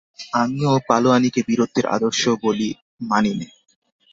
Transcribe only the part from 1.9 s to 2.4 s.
আদর্শ